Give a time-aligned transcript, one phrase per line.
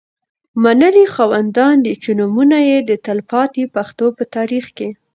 [0.63, 1.93] منلي خاوندان دي.
[2.03, 4.89] چې نومونه یې د تلپا تي پښتو په تاریخ کي